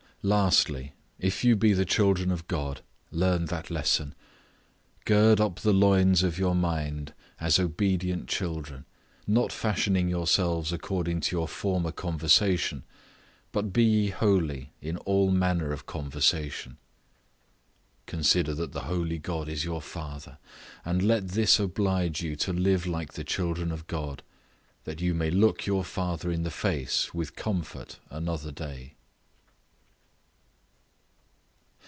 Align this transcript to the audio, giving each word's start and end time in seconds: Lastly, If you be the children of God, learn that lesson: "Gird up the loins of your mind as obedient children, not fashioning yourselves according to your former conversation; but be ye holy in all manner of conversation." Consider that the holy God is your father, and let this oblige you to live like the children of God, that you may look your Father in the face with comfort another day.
Lastly, 0.23 0.93
If 1.17 1.43
you 1.43 1.55
be 1.55 1.73
the 1.73 1.83
children 1.83 2.29
of 2.29 2.47
God, 2.47 2.81
learn 3.09 3.45
that 3.45 3.71
lesson: 3.71 4.13
"Gird 5.05 5.41
up 5.41 5.61
the 5.61 5.73
loins 5.73 6.21
of 6.21 6.37
your 6.37 6.53
mind 6.53 7.15
as 7.39 7.57
obedient 7.57 8.29
children, 8.29 8.85
not 9.25 9.51
fashioning 9.51 10.09
yourselves 10.09 10.71
according 10.71 11.21
to 11.21 11.35
your 11.35 11.47
former 11.47 11.91
conversation; 11.91 12.83
but 13.51 13.73
be 13.73 13.83
ye 13.83 14.09
holy 14.09 14.71
in 14.79 14.97
all 14.97 15.31
manner 15.31 15.73
of 15.73 15.87
conversation." 15.87 16.77
Consider 18.05 18.53
that 18.53 18.73
the 18.73 18.81
holy 18.81 19.17
God 19.17 19.49
is 19.49 19.65
your 19.65 19.81
father, 19.81 20.37
and 20.85 21.01
let 21.01 21.29
this 21.29 21.59
oblige 21.59 22.21
you 22.21 22.35
to 22.35 22.53
live 22.53 22.85
like 22.85 23.13
the 23.13 23.23
children 23.23 23.71
of 23.71 23.87
God, 23.87 24.21
that 24.83 25.01
you 25.01 25.15
may 25.15 25.31
look 25.31 25.65
your 25.65 25.83
Father 25.83 26.29
in 26.29 26.43
the 26.43 26.51
face 26.51 27.11
with 27.11 27.35
comfort 27.35 27.97
another 28.11 28.51
day. 28.51 28.93